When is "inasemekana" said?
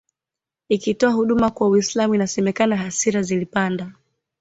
2.13-2.77